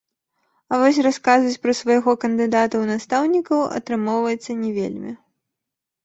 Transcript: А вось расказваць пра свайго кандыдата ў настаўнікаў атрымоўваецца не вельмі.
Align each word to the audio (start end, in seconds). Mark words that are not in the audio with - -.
А 0.71 0.77
вось 0.83 0.99
расказваць 1.07 1.59
пра 1.65 1.73
свайго 1.79 2.15
кандыдата 2.23 2.75
ў 2.79 2.85
настаўнікаў 2.95 3.59
атрымоўваецца 3.77 4.57
не 4.63 4.71
вельмі. 4.79 5.11